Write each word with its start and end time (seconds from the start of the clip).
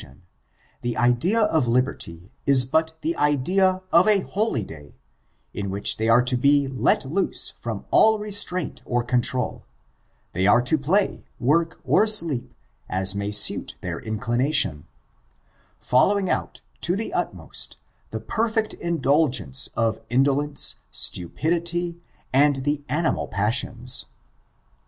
388 0.01 0.17
oaxoiN, 0.17 0.21
character, 0.23 0.33
mi^d 0.33 0.87
tion, 0.87 0.89
the 0.89 0.97
idea 0.97 1.41
of 1.59 1.67
liberty 1.67 2.31
is 2.47 2.65
but 2.65 2.93
the 3.01 3.15
idea 3.17 3.81
of 3.91 4.07
a 4.07 4.23
holydayi 4.23 4.93
in 5.53 5.69
which 5.69 5.97
they 5.97 6.09
are 6.09 6.23
to 6.23 6.35
be 6.35 6.67
let 6.67 7.05
loose 7.05 7.51
from 7.61 7.85
all 7.91 8.17
restraint 8.17 8.81
or 8.83 9.03
control; 9.03 9.63
they 10.33 10.47
are 10.47 10.59
to 10.63 10.75
play, 10.79 11.27
work, 11.39 11.79
or 11.83 12.07
sleepy 12.07 12.49
ab 12.89 13.05
may 13.15 13.29
suit 13.29 13.75
their 13.81 13.99
inclination, 13.99 14.87
(bllowing 15.83 16.29
out, 16.31 16.61
to 16.81 16.95
the 16.95 17.13
ut 17.13 17.35
most, 17.35 17.77
the 18.09 18.19
perfect 18.19 18.73
indulgence 18.73 19.69
of 19.75 20.01
indolence, 20.09 20.77
stupidity, 20.89 21.95
and 22.33 22.63
the 22.65 22.83
animal 22.89 23.27
passions. 23.27 24.07